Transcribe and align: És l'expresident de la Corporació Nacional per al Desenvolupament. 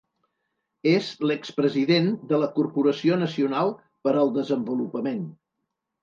És 0.91 1.09
l'expresident 1.31 2.07
de 2.31 2.39
la 2.43 2.47
Corporació 2.55 3.17
Nacional 3.23 3.69
per 4.07 4.15
al 4.23 4.33
Desenvolupament. 4.39 5.21